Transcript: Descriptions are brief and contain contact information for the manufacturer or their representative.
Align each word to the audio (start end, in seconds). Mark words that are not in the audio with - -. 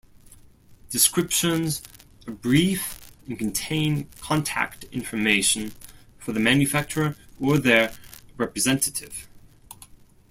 Descriptions 0.89 1.83
are 2.27 2.33
brief 2.33 3.11
and 3.27 3.37
contain 3.37 4.09
contact 4.19 4.83
information 4.85 5.73
for 6.17 6.31
the 6.31 6.39
manufacturer 6.39 7.15
or 7.39 7.59
their 7.59 7.93
representative. 8.35 9.27